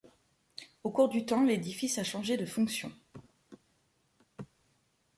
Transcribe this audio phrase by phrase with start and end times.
[0.83, 2.91] Au cours du temps, l'édifice a changé de fonction.